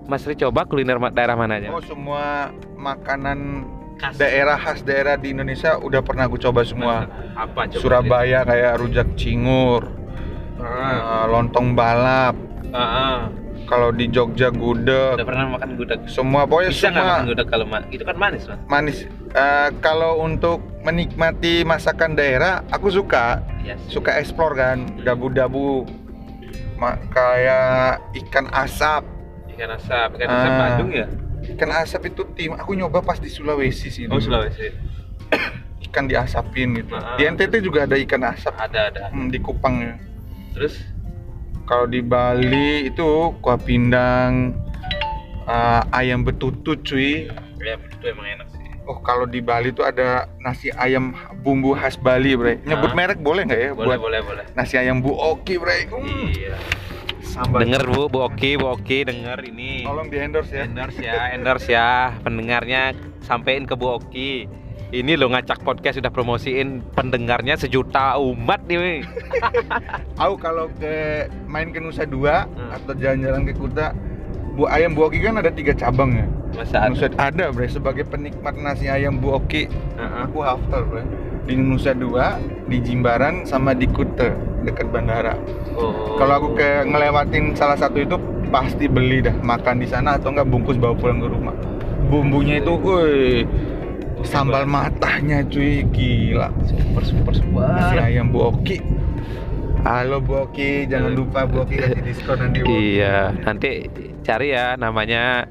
[0.06, 1.74] Mas Ri coba kuliner daerah mana aja?
[1.74, 3.66] Oh semua makanan
[3.96, 4.20] Khas.
[4.20, 7.08] daerah khas daerah di Indonesia udah pernah aku coba semua.
[7.42, 7.80] Apa coba?
[7.80, 9.88] Surabaya kayak rujak cingur
[10.60, 12.36] eh, lontong balap.
[12.70, 13.18] Ah, ah.
[13.66, 15.14] Kalau di Jogja gudeg.
[15.14, 16.00] Udah pernah makan gudeg?
[16.06, 17.02] Semua pokoknya bisa semua.
[17.04, 18.58] makan gudeg kalau ma- itu kan manis mas.
[18.64, 18.98] Manis.
[19.28, 23.42] Eh, kalau untuk menikmati masakan daerah aku suka.
[23.60, 23.92] Iya sih.
[23.92, 24.86] suka explore kan.
[25.00, 25.84] Dabu-dabu.
[26.76, 29.02] Ma- kayak ikan asap.
[29.48, 30.08] Ikan asap.
[30.14, 30.58] Ikan asap Ah.
[30.64, 31.06] Bandung ya?
[31.46, 34.24] ikan asap itu tim aku nyoba pas di Sulawesi sih oh dulu.
[34.24, 34.66] Sulawesi.
[35.86, 36.92] Ikan diasapin gitu.
[36.92, 37.14] Ah.
[37.14, 38.50] di NTT juga ada ikan asap.
[38.52, 39.02] Ada ada.
[39.08, 39.94] Hmm, di Kupang ya.
[40.52, 40.82] Terus
[41.66, 44.54] kalau di Bali itu kuah pindang
[45.44, 47.26] eh, ayam betutut cuy.
[47.58, 48.62] Ya itu emang enak sih.
[48.86, 51.10] Oh kalau di Bali tuh ada nasi ayam
[51.42, 52.62] bumbu khas Bali bre.
[52.62, 52.96] Nyebut Ah.
[52.96, 53.70] merek boleh nggak ya?
[53.74, 54.44] boleh buat boleh boleh.
[54.54, 55.90] nasi ayam Bu Oki bre?
[55.90, 56.54] Hmm, iya.
[57.20, 57.66] Sambal.
[57.66, 58.06] Denger bu.
[58.06, 59.82] Bu Oki bu Oki denger ini.
[59.82, 60.64] Tolong di endorse ya.
[60.64, 61.90] Endorse ya endorse ya.
[62.22, 64.46] Pendengarnya sampein ke Bu Oki
[64.88, 69.02] ini lo ngacak podcast sudah promosiin pendengarnya sejuta umat nih
[70.16, 72.70] Aku kalau ke main ke Nusa Dua Hmm.
[72.72, 73.90] atau jalan-jalan ke Kuta
[74.56, 78.06] Bu ayam Bu Oki kan ada tiga cabang ya masa ada Nusa ada bre sebagai
[78.06, 80.20] penikmat nasi ayam Bu Oki Heeh.
[80.24, 81.02] Aku hafal bre
[81.46, 82.34] Di Nusa Dua,
[82.66, 85.38] di Jimbaran, sama di Kuta dekat bandara
[85.74, 86.18] oh.
[86.18, 90.46] Kalau aku ke ngelewatin salah satu itu pasti beli dah makan di sana atau enggak
[90.46, 91.54] bungkus bawa pulang ke rumah.
[92.06, 93.42] Bumbunya itu, woi,
[94.24, 96.48] sambal matahnya cuy gila.
[96.64, 98.80] super super super Nasi ayam Bu Oki.
[99.84, 102.64] Halo Bu Oki, jangan lupa Bu Oki kasih diskon nanti.
[102.64, 102.70] Bu.
[102.72, 103.86] Iya, nanti
[104.24, 105.44] cari ya namanya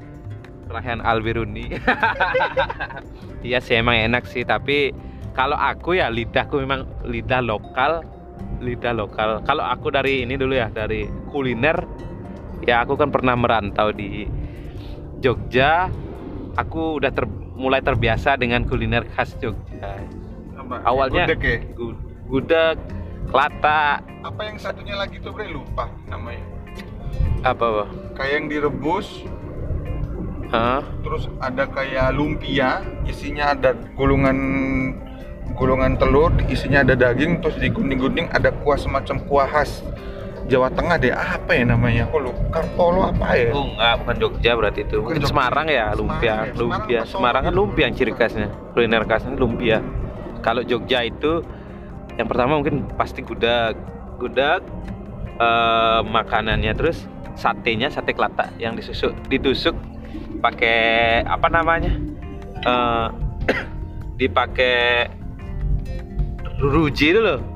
[0.66, 1.72] Rahan Albiruni.
[3.46, 4.90] iya sih emang enak sih, tapi
[5.32, 8.02] kalau aku ya lidahku memang lidah lokal,
[8.60, 9.40] lidah lokal.
[9.46, 11.86] Kalau aku dari ini dulu ya, dari kuliner,
[12.66, 14.26] ya aku kan pernah merantau di
[15.22, 15.88] Jogja.
[16.56, 19.96] Aku udah ter- mulai terbiasa dengan kuliner khas Jogja.
[20.54, 20.84] Apa?
[20.84, 21.58] Awalnya Gudeg ya?
[21.72, 22.76] gu- gudeg,
[23.26, 26.44] kelata, Apa yang satunya lagi tuh bre lupa namanya.
[27.42, 27.90] apa, Bang?
[28.12, 29.06] Kayak yang direbus,
[30.48, 30.82] Hah?
[31.00, 34.38] terus ada kayak lumpia, isinya ada gulungan
[35.54, 39.80] gulungan telur, isinya ada daging, terus digunting-gunting ada kuah semacam kuah khas
[40.46, 41.10] Jawa Tengah deh.
[41.10, 42.06] Apa ya namanya?
[42.06, 42.62] Aku lupa.
[42.62, 43.50] Kartolo apa ya?
[43.50, 44.96] Oh enggak, bukan Jogja berarti itu.
[45.02, 45.30] Mungkin Jogja.
[45.34, 46.34] Semarang ya, Semarang lumpia, ya.
[46.36, 46.98] Semarang lumpia.
[46.98, 48.48] apa Solo Semarang kan lumpia yang ciri khasnya.
[48.72, 49.78] Kuliner khasnya lumpia.
[50.40, 51.32] Kalau Jogja itu
[52.14, 53.74] yang pertama mungkin pasti gudeg.
[54.22, 54.62] Gudeg
[55.42, 57.04] eh, makanannya terus
[57.36, 59.74] satenya sate kelata yang disusuk ditusuk
[60.40, 61.92] pakai apa namanya?
[62.62, 63.06] Eh
[64.20, 65.10] dipakai
[66.56, 67.55] ruji itu loh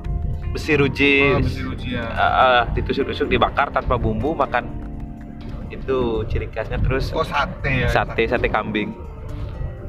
[0.51, 2.05] besi ruji, Oh, besi ruji ya.
[2.11, 4.67] Ah, ditusuk-tusuk dibakar tanpa bumbu makan
[5.71, 7.89] itu ciri khasnya terus Oh sate ya.
[7.89, 8.91] sate sate kambing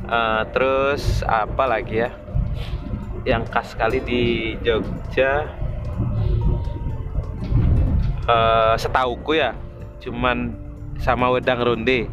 [0.03, 2.11] Eh, terus apa lagi ya
[3.23, 4.23] yang khas sekali di
[4.61, 5.47] Jogja
[8.23, 9.55] eh setauku ya
[9.99, 10.55] cuman
[10.99, 12.07] sama wedang ronde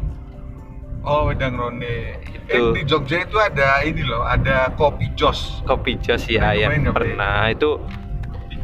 [1.00, 2.20] Oh wedang ronde.
[2.44, 2.76] Itu.
[2.76, 5.64] Eh, di Jogja itu ada ini loh, ada kopi jos.
[5.64, 7.80] kopi jos ya yang pernah itu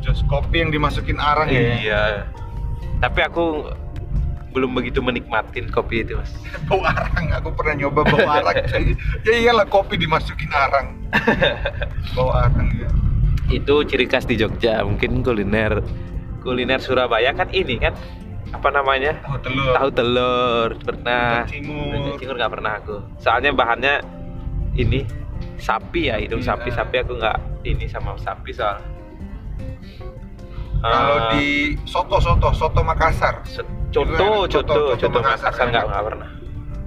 [0.07, 1.61] Jos kopi yang dimasukin arang ya.
[1.77, 2.03] iya
[2.97, 3.67] tapi aku
[4.51, 6.33] belum begitu menikmatin kopi itu mas
[6.67, 8.57] Bau arang, aku pernah nyoba bau arang.
[9.27, 10.97] ya iyalah kopi dimasukin arang.
[12.17, 12.89] bau arang ya.
[13.49, 15.79] itu ciri khas di Jogja mungkin kuliner
[16.41, 17.93] kuliner Surabaya kan ini kan
[18.49, 19.73] apa namanya Tahu telur.
[19.73, 22.15] tahu telur pernah cingur.
[22.17, 23.95] cingur nggak pernah aku soalnya bahannya
[24.75, 25.03] ini
[25.59, 26.55] sapi ya hidung Iya.
[26.55, 28.79] sapi sapi aku nggak ini sama sapi soal
[30.87, 31.47] Kalau Eh, di
[31.83, 33.43] soto soto soto Makassar.
[33.89, 35.51] Coto coto coto- Makassar.
[35.51, 36.29] Makassar nggak nggak pernah.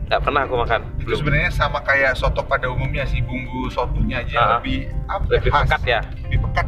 [0.09, 0.81] Nggak pernah aku makan.
[0.81, 1.17] Itu belum.
[1.17, 4.37] sebenarnya sama kayak soto pada umumnya sih bumbu sotonya aja.
[4.37, 4.47] Ah.
[4.57, 5.61] lebih apa ya, lebih khas.
[5.63, 5.99] pekat ya?
[6.23, 6.67] Lebih pekat.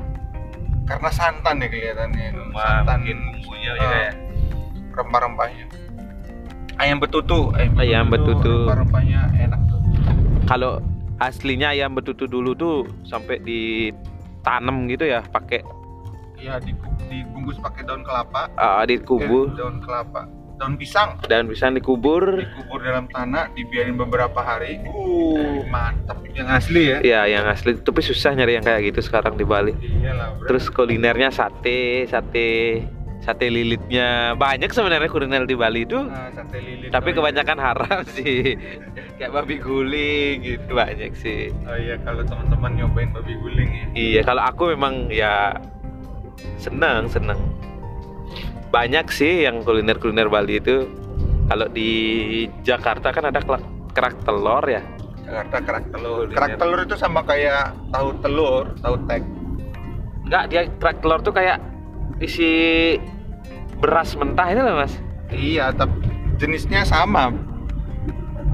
[0.84, 2.26] Karena santan ya kelihatannya.
[2.52, 3.88] Wah, santan mungkin bumbunya Ah, ya.
[3.88, 4.13] kayak
[4.91, 5.65] rempah-rempahnya.
[6.78, 7.39] Ayam betutu.
[7.78, 8.54] Ayam betutu.
[8.65, 9.80] rempah-rempahnya enak tuh.
[10.46, 10.72] Kalau
[11.17, 15.62] aslinya ayam betutu dulu tuh sampai ditanam gitu ya pakai
[16.41, 16.73] Iya di,
[17.06, 18.49] dibungkus pakai daun kelapa.
[18.58, 19.54] Uh, dikubur.
[19.54, 20.25] Eh, daun kelapa.
[20.58, 21.21] Daun pisang.
[21.30, 22.41] Dan bisa dikubur.
[22.41, 24.82] Dikubur dalam tanah dibiarin beberapa hari.
[24.89, 25.62] Uh.
[25.69, 26.97] Mantap yang asli ya.
[27.06, 27.77] Ya yang asli.
[27.77, 29.77] Tapi susah nyari yang kayak gitu sekarang di Bali.
[29.77, 30.49] Iyalah bro.
[30.49, 32.82] terus kulinernya sate sate
[33.21, 34.34] sate lilitnya.
[34.34, 36.10] Banyak sebenarnya kuliner di Bali itu.
[36.10, 36.89] Nah, sate lilit.
[36.89, 37.17] Tapi oh, iya.
[37.21, 38.58] kebanyakan haram sih.
[39.21, 41.54] Kayak babi guling gitu banyak sih.
[41.69, 43.86] Oh iya kalau teman-teman nyobain babi guling ya.
[43.93, 45.54] Iya kalau aku memang ya
[46.62, 47.39] senang senang.
[48.71, 50.88] Banyak sih yang kuliner kuliner Bali itu.
[51.51, 51.91] Kalau di
[52.63, 54.80] Jakarta kan ada kerak, kerak telur ya.
[55.27, 59.23] Jakarta kerak telur kerak telur itu sama kayak tahu telur tahu tek.
[60.27, 61.60] Enggak dia kerak telur tuh kayak
[62.23, 62.51] isi
[63.84, 64.93] beras mentah itu loh mas.
[65.32, 66.08] Iya tapi
[66.39, 67.32] jenisnya sama.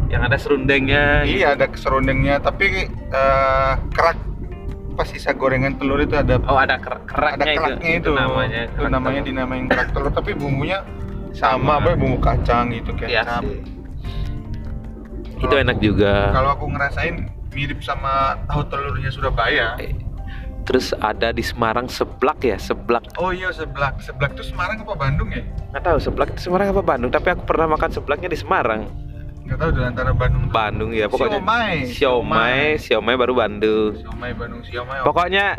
[0.07, 1.43] Yang ada serundengnya gitu.
[1.43, 2.39] iya ada serundengnya.
[2.39, 4.17] Tapi eh, kerak
[4.97, 7.61] pas sisa gorengan telur itu ada oh ada kerak ada keraknya itu.
[7.61, 9.29] keraknya itu, namanya itu kerak namanya telur.
[9.29, 10.81] dinamain kerak telur tapi bumbunya
[11.37, 11.77] Sama.
[11.77, 13.61] sama, apa bumbu kacang gitu kecap sih.
[15.37, 19.77] itu enak juga kalau aku ngerasain mirip sama tahu telurnya Surabaya
[20.65, 25.29] terus ada di Semarang seblak ya seblak oh iya seblak seblak tuh Semarang apa Bandung
[25.29, 25.45] ya
[25.77, 28.89] nggak tahu seblak itu Semarang apa Bandung tapi aku pernah makan seblaknya di Semarang
[29.47, 31.39] nggak tahu di antara Bandung Bandung ya pokoknya.
[31.39, 31.77] Siomay.
[31.87, 33.15] Siomay siomay.
[33.15, 33.95] baru Bandung.
[33.95, 35.55] Siomay Bandung siomay pokoknya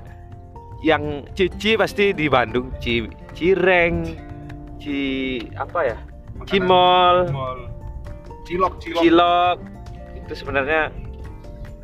[0.85, 2.69] yang cici pasti di Bandung.
[2.79, 4.05] Ci Cireng
[4.77, 4.99] Ci
[5.57, 5.97] apa ya?
[6.37, 6.47] Makanan.
[6.47, 7.17] Cimol.
[7.27, 7.59] Cimol.
[8.47, 9.03] cilok cilok.
[9.03, 9.59] Cilok.
[10.21, 10.93] Itu sebenarnya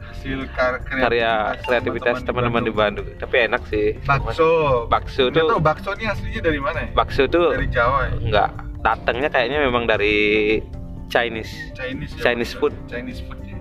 [0.00, 3.08] hasil kar karya kreativitas teman-teman di Bandung.
[3.16, 3.96] Tapi enak sih.
[4.04, 4.84] Bakso.
[4.92, 6.88] Bakso Nggak tahu tuh bakso ini aslinya dari mana ya?
[6.92, 8.14] Bakso tuh dari Jawa ya?
[8.20, 8.50] enggak
[8.84, 10.60] datangnya kayaknya memang dari
[11.06, 12.60] Chinese Chinese ya, Chinese bakso.
[12.60, 12.74] food.
[12.86, 13.58] Chinese food ya.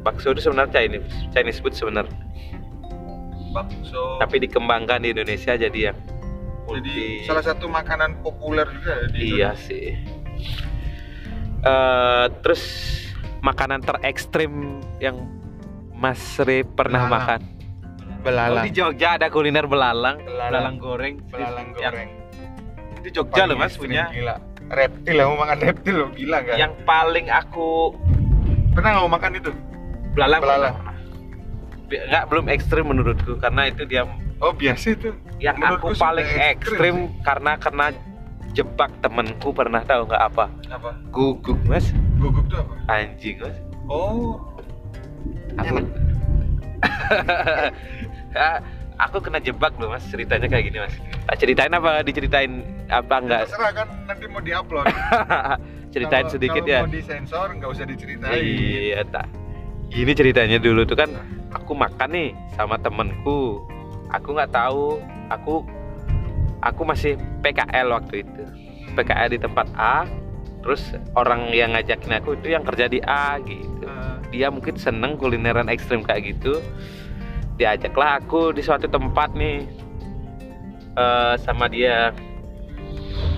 [0.00, 2.16] bakso itu sebenarnya Chinese Chinese food sebenarnya
[3.50, 5.98] bakso tapi dikembangkan di Indonesia jadi yang
[6.66, 9.94] jadi multi- salah satu makanan populer juga ya di iya sih
[11.58, 12.62] Eh, terus
[13.40, 15.18] makanan terekstrim yang
[15.90, 17.10] Mas Re pernah Belalang.
[17.10, 18.06] makan Indonesia.
[18.06, 20.76] Oh, belalang di Jogja ada kuliner belalang Belalang.
[20.76, 22.10] goreng belalang Yang- goreng
[22.96, 27.30] itu Jogja loh Mas punya gila reptil mau makan reptil lo gila kan yang paling
[27.30, 27.94] aku
[28.76, 29.50] pernah nggak mau makan itu?
[30.12, 30.76] Belalang Belalang.
[31.86, 34.04] nggak belum ekstrim menurutku karena itu dia
[34.42, 35.14] oh biasa itu.
[35.40, 37.86] Yang Menurutku aku paling ekstrim karena kena
[38.52, 40.50] jebak temenku pernah tahu nggak apa?
[40.68, 40.90] Apa?
[41.08, 41.94] Guguk mas.
[42.20, 42.74] Guguk tuh apa?
[42.92, 43.56] Anjing mas.
[43.88, 44.36] Oh.
[45.56, 45.80] Aku
[48.96, 50.94] aku kena jebak loh mas ceritanya kayak gini mas.
[51.28, 52.00] Ah, ceritain apa?
[52.00, 53.40] Diceritain apa enggak?
[53.48, 53.88] Terserah kan.
[54.04, 54.86] Nanti mau diupload.
[55.94, 56.80] Ceritain Kalau- sedikit kalau ya.
[56.84, 58.36] mau disensor nggak usah diceritain.
[58.36, 59.26] Iya tak.
[59.88, 61.08] Ini ceritanya dulu tuh kan
[61.48, 63.64] aku makan nih sama temenku
[64.10, 65.00] aku nggak tahu.
[65.26, 65.64] Aku
[66.60, 68.42] aku masih PKL waktu itu.
[68.92, 70.04] PKL di tempat A
[70.60, 70.82] terus
[71.14, 73.86] orang yang ngajakin aku itu yang kerja di A gitu.
[73.86, 76.58] Eh, dia mungkin seneng kulineran ekstrim kayak gitu
[77.56, 79.64] diajaklah aku di suatu tempat nih
[80.94, 82.12] eh, sama dia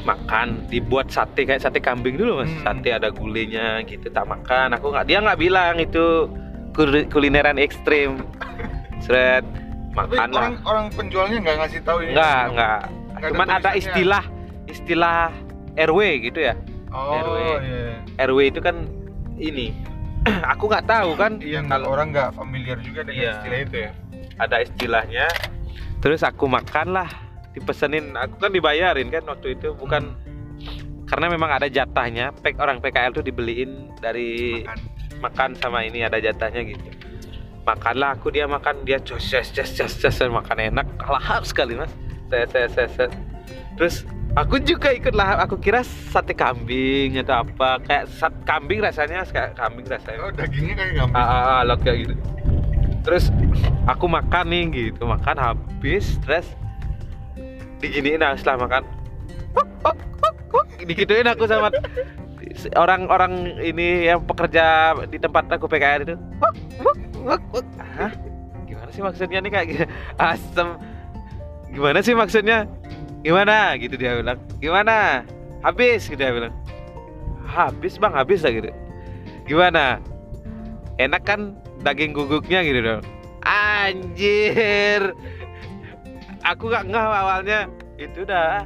[0.03, 2.81] makan dibuat sate kayak sate kambing dulu mas Hmm.
[2.81, 6.27] sate ada gulenya gitu tak makan aku nggak dia nggak bilang itu
[6.73, 8.17] kul- kulineran ekstrim
[9.05, 9.45] seret
[9.93, 12.15] makan lah orang orang penjualnya nggak ngasih tahu ini.
[12.15, 12.79] enggak Nggak
[13.13, 13.79] ada cuman ada tulisannya.
[13.81, 14.25] istilah
[14.67, 15.19] istilah
[15.77, 16.55] RW gitu ya
[16.89, 17.37] Oh RW.
[17.61, 18.25] iya.
[18.25, 18.77] RW itu kan
[19.37, 19.67] ini
[20.53, 23.33] aku nggak tahu kan Iya nggak orang nggak familiar juga dengan Iya.
[23.37, 23.91] istilah itu ya.
[24.39, 25.27] Ada istilahnya.
[25.99, 27.11] Terus aku makan lah
[27.53, 28.15] dipesenin.
[28.15, 30.15] Aku kan dibayarin kan waktu itu bukan.
[31.09, 34.79] Karena memang ada jatahnya pek orang PKL tuh dibeliin dari Makan.
[35.19, 36.85] makan sama ini ada jatahnya gitu.
[37.65, 40.87] Makanlah aku dia makan dia jos jos jos jos jos makan enak.
[41.09, 41.91] Lahap sekali mas.
[42.29, 43.11] Saya saya saya, saya.
[43.81, 44.05] terus
[44.37, 45.49] aku juga ikut lahap.
[45.49, 47.81] Aku kira sate kambing atau apa.
[47.89, 50.29] Kayak sat kambing rasanya kayak kambing rasanya.
[50.29, 51.17] Oh dagingnya kayak gampang.
[51.17, 52.15] ah, ah, ah, kayak gitu
[53.09, 53.33] terus
[53.89, 56.45] aku makan nih gitu makan habis terus
[57.81, 58.83] diginiin nah, setelah makan.
[60.85, 61.73] Digituin aku sama
[62.77, 66.17] orang-orang ini yang pekerja di tempat aku PKR itu.
[68.69, 69.85] Gimana sih maksudnya nih gitu
[70.21, 70.69] asem.
[71.73, 72.69] Gimana sih maksudnya?
[73.25, 73.73] Gimana?
[73.81, 74.39] Gitu dia bilang.
[74.61, 75.25] Gimana?
[75.65, 76.53] Habis gitu dia bilang.
[77.49, 78.71] Habis bang habis lah gitu.
[79.49, 79.97] Gimana?
[80.99, 83.03] Enak kan daging guguknya gitu dong.
[83.45, 85.15] Anjir.
[86.45, 87.71] Aku gak ngeh awalnya.
[87.99, 88.65] Itu dah.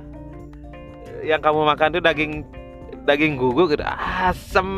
[1.23, 2.33] Yang kamu makan tuh daging
[3.07, 3.85] daging guguk gitu.
[3.87, 4.71] Asem.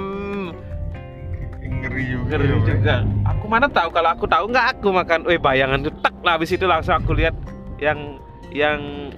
[1.65, 2.37] Ngeri juga.
[2.37, 2.67] ngeri ya, Bro.
[2.69, 2.95] juga.
[3.35, 5.19] Aku mana tahu kalau aku tahu nggak aku makan.
[5.29, 6.37] Eh bayangan tuh tak lah.
[6.37, 7.35] Habis itu langsung aku lihat
[7.81, 8.21] yang
[8.55, 9.11] yang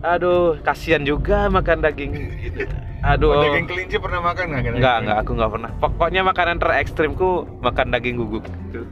[0.00, 2.64] aduh kasihan juga makan daging gitu
[3.04, 4.60] aduh Oh, daging kelinci pernah makan nggak?
[4.60, 4.80] Kira-kira?
[4.80, 5.70] Enggak, enggak, aku enggak pernah.
[5.80, 7.30] Pokoknya makanan terekstrimku
[7.64, 8.44] makan daging guguk.
[8.68, 8.84] Gitu.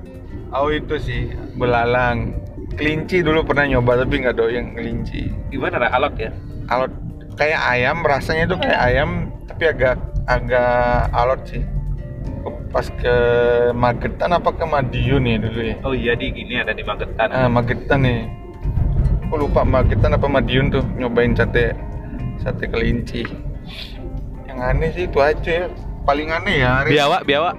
[0.48, 1.28] Oh itu sih
[1.60, 2.32] belalang.
[2.76, 5.28] Kelinci dulu pernah nyoba tapi nggak doyan kelinci.
[5.52, 6.32] Gimana lah alot ya?
[6.72, 6.92] Alot
[7.36, 11.62] kayak ayam rasanya tuh kayak ayam tapi agak agak alot sih.
[12.68, 13.16] Pas ke
[13.76, 15.76] Magetan apa ke Madiun ya dulu ya?
[15.84, 17.28] Oh iya di gini ada di Magetan.
[17.28, 18.20] Ah, Magetan nih.
[19.28, 21.76] Aku lupa Magetan apa Madiun tuh nyobain sate
[22.40, 23.28] sate kelinci.
[24.48, 25.66] Yang aneh sih itu aja ya.
[26.08, 26.80] Paling aneh ya.
[26.80, 26.96] Aris.
[26.96, 27.54] biawak, biawak.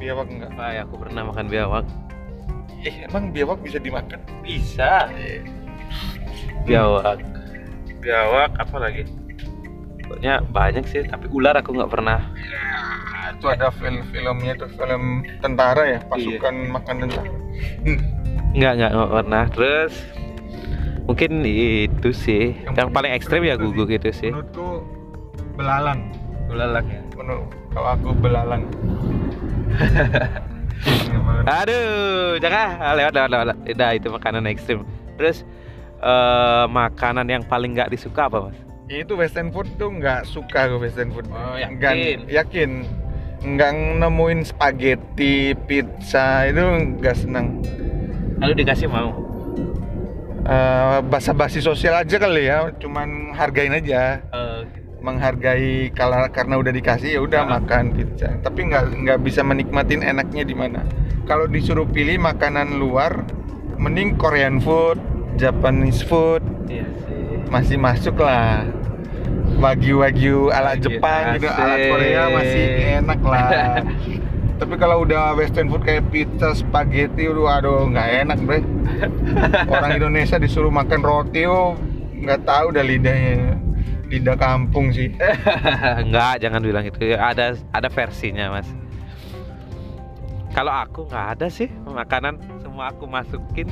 [0.00, 0.50] Biawak enggak?
[0.56, 1.84] Ah, ya, aku pernah makan biawak.
[2.88, 4.16] Eh, emang biawak bisa dimakan?
[4.40, 5.12] Bisa.
[6.64, 7.20] Biawak.
[8.00, 9.04] Biawak apa lagi?
[10.08, 12.32] Pokoknya banyak sih, tapi ular aku nggak pernah.
[12.32, 17.28] Ya, itu ada film-filmnya tuh film tentara ya, pasukan makan tentara.
[18.56, 19.44] Nggak, nggak, nggak pernah.
[19.52, 19.92] Terus
[21.04, 22.56] mungkin itu sih.
[22.64, 24.30] Yang, paling ekstrim ya guguk itu sih.
[24.30, 24.82] Menurutku
[25.54, 26.00] belalang.
[26.48, 27.00] Belalang ya.
[27.14, 28.62] Menurut kalau aku belalang.
[31.44, 33.46] Aduh, jangan Ah, lewat lewat lewat.
[33.66, 34.84] Udah itu makanan ekstrim.
[35.16, 35.44] Terus
[36.00, 38.58] eh, makanan yang paling nggak disuka apa mas?
[38.84, 41.24] itu western food tuh nggak suka gue western food.
[41.32, 41.80] Oh, yakin?
[41.80, 42.70] Nggak- yakin.
[43.40, 46.60] Nggak nemuin spaghetti, pizza itu
[47.00, 47.64] nggak senang.
[48.40, 49.16] Lalu dikasih mau.
[50.44, 54.20] Eh, basa-basi sosial aja kali ya, cuman hargain aja.
[55.00, 57.60] menghargai kalau karena udah dikasih ya udah Ah.
[57.60, 60.80] makan pizza tapi nggak nggak bisa menikmatin enaknya di mana
[61.24, 63.20] kalau disuruh pilih makanan luar
[63.76, 64.96] mending Korean food
[65.36, 67.36] Japanese food Iya sih.
[67.44, 68.64] masih masuk lah
[69.54, 71.84] wagyu wagyu ala Jepang gitu ala asik.
[71.86, 72.64] Korea masih
[72.96, 73.48] enak lah
[74.54, 78.62] tapi kalau udah western food kayak pizza spaghetti udah aduh nggak enak bre
[79.74, 81.74] orang Indonesia disuruh makan roti oh
[82.14, 83.58] nggak tahu dah lidahnya
[84.08, 85.10] lidah kampung sih
[86.04, 87.18] Enggak, jangan bilang itu.
[87.18, 88.68] Ada ada versinya, Mas.
[90.54, 93.66] Kalau aku nggak ada sih makanan semua aku masukin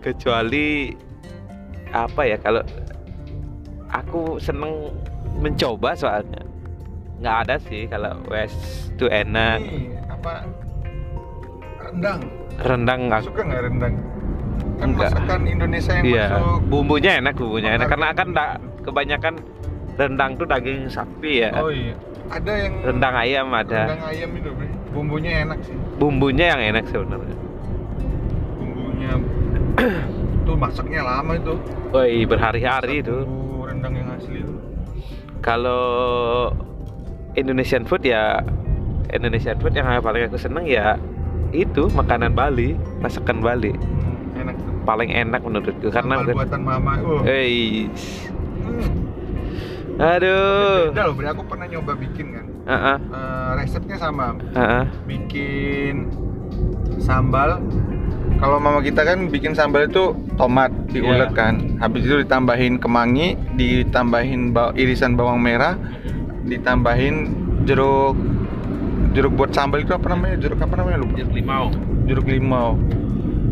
[0.00, 0.96] kecuali
[1.92, 2.64] apa ya kalau
[3.92, 4.88] aku seneng
[5.36, 6.40] mencoba soalnya
[7.16, 8.56] nggak ada sih kalau west
[9.00, 10.44] tuh enak Ini apa
[11.86, 12.20] rendang?
[12.60, 13.20] Rendang nggak?
[13.24, 13.94] Suka nggak rendang?
[14.76, 15.10] Kan Enggak.
[15.16, 16.26] masakan Indonesia yang iya.
[16.36, 16.60] masuk.
[16.68, 17.88] Bumbunya enak bumbunya enak.
[17.88, 19.34] Karena kan da- kebanyakan
[19.96, 21.50] rendang tuh daging sapi ya.
[21.56, 21.96] Oh iya.
[22.28, 23.80] Ada yang rendang ayam ada.
[23.86, 24.50] rendang ayam itu
[24.92, 25.76] bumbunya enak sih.
[25.96, 27.36] Bumbunya yang enak sebenarnya.
[28.60, 29.10] Bumbunya
[30.44, 31.54] tuh masaknya lama itu.
[31.92, 33.16] Woi berhari-hari itu.
[33.64, 34.54] rendang yang asli itu.
[35.40, 36.52] Kalau
[37.36, 38.40] Indonesian food ya
[39.08, 40.96] Indonesian food yang paling aku seneng ya
[41.52, 43.70] itu makanan Bali masakan Bali.
[44.34, 44.72] Enak tuh.
[44.82, 47.22] Paling enak menurutku karena buatan mama oh.
[47.22, 47.86] eh
[48.66, 48.90] Hmm,
[49.96, 50.90] aduh.
[50.90, 52.44] Beda loh bre aku pernah nyoba bikin kan.
[52.66, 54.34] Heeh, Eh, resepnya sama.
[54.52, 54.84] Heeh.
[55.06, 56.10] bikin
[56.98, 57.62] sambal.
[58.36, 61.38] Kalau mama kita kan bikin sambal itu tomat diulek Iya.
[61.38, 61.54] kan.
[61.78, 65.78] Habis itu ditambahin kemangi ditambahin baw- irisan bawang merah
[66.46, 67.14] ditambahin
[67.62, 68.14] jeruk
[69.12, 71.66] jeruk buat sambal itu apa namanya jeruk apa namanya lupa jeruk limau
[72.04, 72.78] jeruk limau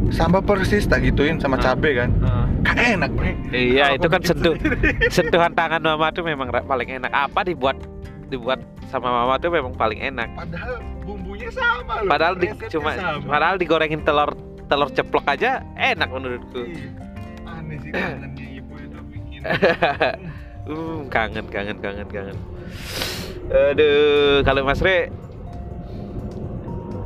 [0.09, 1.62] sama persis tak gituin sama Ah.
[1.64, 2.46] cabe kan Ah.
[2.62, 4.54] kan enak bre Iya, Kalau itu kan sentuh
[5.16, 7.09] sentuhan tangan mama tuh memang paling enak.
[7.09, 7.78] Apa dibuat
[8.26, 10.28] dibuat sama mama tuh memang paling enak.
[10.35, 13.24] padahal bumbunya sama loh Padahal di, cuma sama.
[13.26, 14.30] padahal digorengin telur
[14.64, 16.62] telur ceplok aja enak menurutku.
[16.62, 16.88] Iya.
[17.48, 19.40] aneh sih kangennya ibu itu bikin
[20.64, 22.38] Uh, kangen kangen kangen kangen.
[23.53, 25.12] Aduh, kalau Mas Re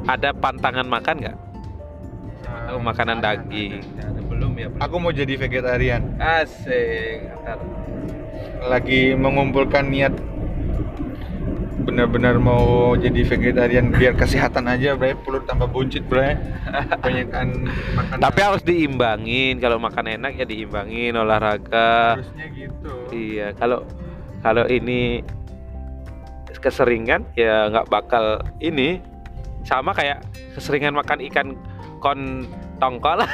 [0.07, 1.37] ada pantangan makan nggak?
[2.47, 3.83] Atau makanan daging?
[3.99, 4.69] Ada belum ya?
[4.71, 4.81] Belum.
[4.81, 7.29] aku mau jadi vegetarian Asik.
[7.45, 7.59] Ntar.
[8.63, 10.15] lagi mengumpulkan niat
[11.89, 16.37] benar-benar mau jadi vegetarian biar kesehatan aja bre perut tambah buncit bre
[17.01, 17.65] kebanyakan
[17.97, 19.57] makan Tapi harus diimbangin.
[19.57, 22.21] Kalau makan enak ya diimbangin olahraga.
[22.21, 23.89] harusnya gitu Iya, kalau
[24.45, 25.25] kalau ini
[26.61, 29.01] keseringan ya nggak bakal ini
[29.65, 30.21] sama kayak
[30.53, 31.49] keseringan makan ikan
[32.05, 32.45] kon
[32.77, 33.25] tongkol.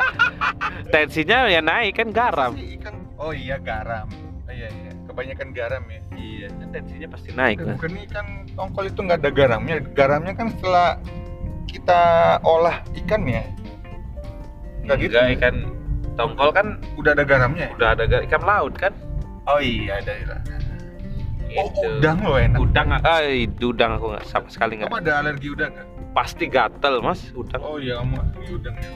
[0.92, 2.52] Tensinya ya naik kan garam.
[2.60, 4.29] Ikan oh iya garam
[5.10, 7.56] kebanyakan garam ya Iya, kan tensinya pasti naik.
[7.56, 7.74] Eh, Mas.
[7.76, 10.88] bukan ikan tongkol itu nggak ada garamnya garamnya kan setelah
[11.66, 12.00] kita
[12.42, 13.44] olah ikan ya
[14.82, 15.34] nggak gitu Enggak, ya?
[15.36, 15.54] ikan
[16.14, 17.74] tongkol kan udah ada garamnya ya?
[17.74, 18.92] udah ada ga- ikan laut kan?
[19.46, 20.36] oh iya ada ada
[21.50, 21.88] oh Gitu.
[21.98, 23.20] udang loh enak Udang, ah,
[23.60, 24.86] udang aku nggak sama sekali nggak.
[24.86, 27.60] kamu ada alergi udang nggak Pasti gatel mas, udang.
[27.60, 28.90] oh iya kamu alergi udang ya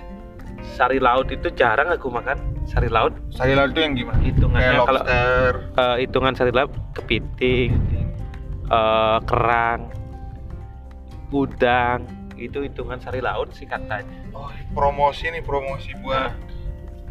[0.73, 2.41] Sari laut itu jarang aku makan.
[2.65, 3.13] Sari laut?
[3.29, 4.19] Sari laut itu yang gimana?
[4.25, 7.77] Hitungannya kalau eh, hitungan sari laut kepiting,
[8.73, 9.93] eh, kerang,
[11.29, 12.09] udang.
[12.41, 14.25] Itu hitungan sari laut sih katanya.
[14.35, 16.35] oh promosi nih promosi buat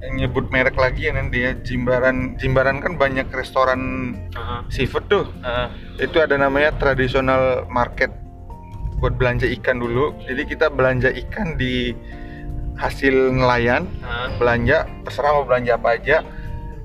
[0.04, 2.36] yang nyebut merek lagi ya nanti ya Jimbaran.
[2.36, 4.12] Jimbaran kan banyak restoran
[4.68, 5.26] seafood tuh.
[5.96, 8.12] Itu ada namanya tradisional market
[9.00, 10.12] buat belanja ikan dulu.
[10.28, 11.96] Jadi kita belanja ikan di
[12.78, 13.86] hasil nelayan
[14.42, 16.18] belanja terserah mau belanja apa aja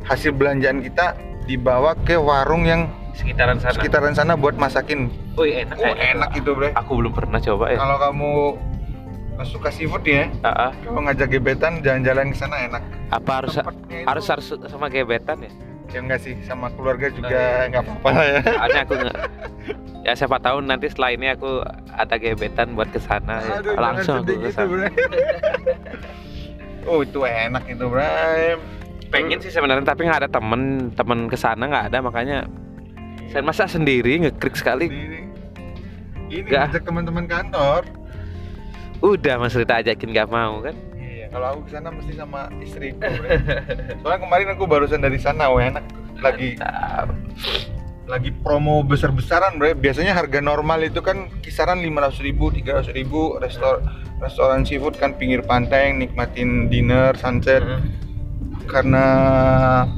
[0.05, 1.17] hasil belanjaan kita
[1.49, 3.75] dibawa ke warung yang sekitaran sana.
[3.75, 5.75] sekitaran sana buat masakin Wih enak.
[5.75, 6.07] oh kayaknya.
[6.15, 7.79] enak itu bre Aku belum pernah coba ya.
[7.81, 8.31] kalau kamu
[9.47, 10.71] suka seafood ya ah.
[10.83, 13.55] kalau ngajak gebetan jalan-jalan ke sana enak Apa harus
[14.07, 15.51] harus harus sama gebetan ya?
[15.89, 17.69] Ya enggak sih sama keluarga Oh, juga iya.
[17.69, 19.17] nggak apa-apa lah ya Soalnya aku nggak.
[19.99, 23.61] Ya siapa tahu nanti setelah ini aku ada gebetan buat ke sana ya.
[23.61, 24.63] Aduh, jangan Langsung aku sedih ke gitu,
[26.89, 28.57] oh itu enak itu Bre
[29.09, 32.39] Pengen sih sebenarnya tapi nggak ada temen temen ke sana nggak ada makanya
[33.29, 34.89] saya masa sendiri ngeklik sekali.
[34.89, 35.21] ini
[36.29, 37.85] ini ngajak teman-teman kantor
[38.99, 40.77] Udah Mas Rita ajakin nggak mau kan?
[41.29, 43.05] Iya, kalau aku ke sana mesti sama istriku.
[43.05, 43.37] Bre.
[44.01, 45.85] Soalnya kemarin aku barusan dari sana, wah enak.
[46.25, 47.13] Lagi Mantap.
[48.09, 49.77] lagi promo besar-besaran, bre.
[49.77, 53.37] Biasanya harga normal itu kan kisaran 500 ribu, 300 ribu.
[53.45, 53.85] Restor
[54.25, 57.61] restoran seafood kan pinggir pantai, nikmatin dinner, sunset.
[58.65, 59.05] Karena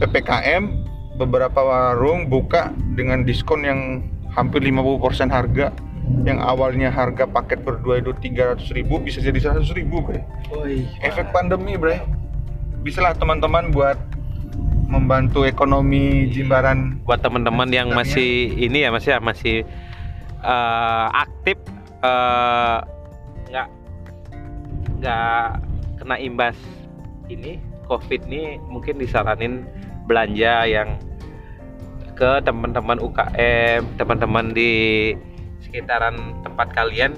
[0.03, 0.67] ppkm,
[1.15, 4.03] beberapa warung buka dengan diskon yang
[4.35, 5.71] hampir 50% harga.
[6.27, 10.21] Yang awalnya harga paket berdua itu 300 ribu bisa jadi 100 ribu, bre.
[11.01, 12.05] Efek pandemi bre.
[12.85, 13.97] Bisa lah teman-teman buat
[14.91, 17.01] membantu ekonomi Jimbaran.
[17.07, 19.57] Buat teman-teman yang masih ini ya masih masih
[20.43, 21.57] eh, aktif
[22.03, 22.79] eh,
[23.51, 23.69] nggak
[25.01, 25.45] nggak
[25.97, 26.57] kena imbas
[27.31, 29.67] ini covid ini mungkin disaranin
[30.07, 30.99] belanja yang
[32.15, 34.73] ke teman-teman UKM teman-teman di
[35.61, 37.13] sekitaran tempat kalian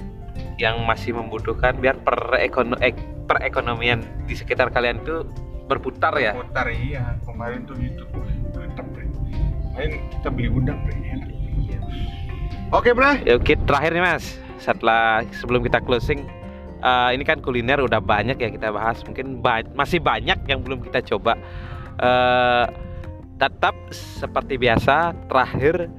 [0.56, 5.24] yang masih membutuhkan biar perekono- ek- perekonomian di sekitar kalian itu
[5.64, 8.04] berputar ya mutar iya kemarin tuh gitu
[8.52, 11.30] mantap bre kemarin kita beli udang bre enak
[12.70, 14.24] oke bre Ya, Oke, terakhir nih Mas.
[14.56, 16.24] Setelah sebelum kita closing,
[16.78, 19.00] eh, ini kan kuliner udah banyak ya kita bahas.
[19.02, 21.36] Mungkin ba- masih banyak yang belum kita coba.
[21.98, 22.64] Eh,
[23.36, 25.90] tetap seperti biasa, terakhir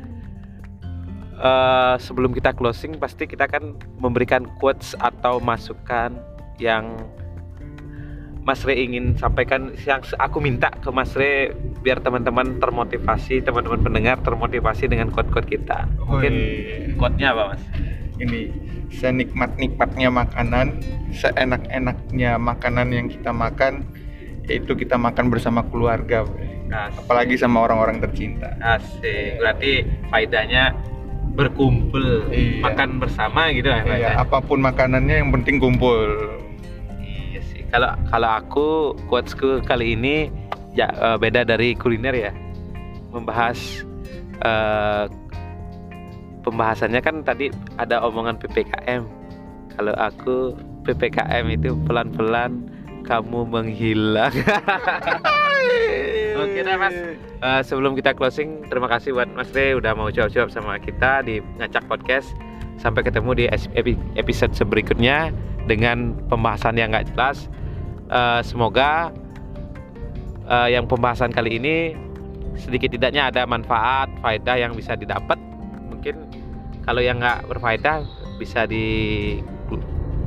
[1.38, 6.14] eh, sebelum kita closing pasti kita akan memberikan quotes atau masukan
[6.62, 6.98] yang
[8.44, 14.20] Mas Re ingin sampaikan yang aku minta ke Mas Re biar teman-teman termotivasi, teman-teman pendengar
[14.20, 15.88] termotivasi dengan quote-quote kita.
[16.04, 16.36] Mungkin
[17.00, 17.64] quote-nya apa, Mas?
[18.22, 18.54] ini
[18.94, 20.78] senikmat-nikmatnya makanan
[21.10, 23.82] seenak-enaknya makanan yang kita makan
[24.46, 26.52] itu kita makan bersama keluarga bre.
[26.74, 29.40] apalagi sama orang-orang tercinta Asik.
[29.40, 30.76] Berarti faedahnya
[31.34, 32.62] berkumpul, Iya.
[32.62, 33.82] makan bersama gitu ya.
[33.82, 34.22] Iya, faedahnya.
[34.22, 36.06] apa pun makanannya yang penting kumpul
[37.02, 37.66] Iya sih.
[37.68, 38.68] Kalau kalau aku
[39.10, 40.30] quotesku kali ini
[40.74, 42.32] ya eh, beda dari kuliner ya.
[43.10, 43.82] Membahas
[44.42, 45.06] eh,
[46.42, 49.02] pembahasannya kan tadi ada omongan PPKM.
[49.74, 50.54] Kalau aku
[50.86, 52.70] PPKM itu pelan-pelan
[53.04, 54.34] kamu menghilang.
[56.44, 56.96] Oke deh mas.
[57.44, 61.44] Eh, sebelum kita closing, terima kasih buat Mas Re udah mau jawab-jawab sama kita di
[61.60, 62.32] ngacak podcast.
[62.80, 63.46] Sampai ketemu di
[64.18, 65.32] episode berikutnya
[65.70, 67.48] dengan pembahasan yang nggak jelas.
[68.10, 69.12] Eh, semoga
[70.48, 71.96] eh, yang pembahasan kali ini
[72.58, 75.38] sedikit tidaknya ada manfaat, faedah yang bisa didapat.
[75.92, 76.16] Mungkin
[76.84, 78.04] kalau yang nggak berfaedah
[78.42, 79.40] bisa di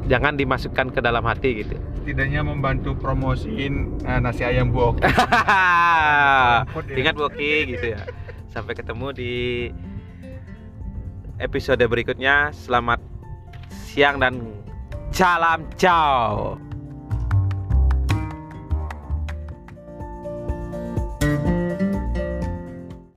[0.07, 1.77] jangan dimasukkan ke dalam hati gitu.
[2.03, 5.03] Setidaknya membantu promosiin eh, nasi ayam buok.
[7.01, 8.01] Ingat Boki gitu ya.
[8.51, 9.35] Sampai ketemu di
[11.43, 12.55] episode berikutnya.
[12.55, 13.03] Selamat
[13.69, 14.41] siang dan
[15.11, 16.66] salam ciao.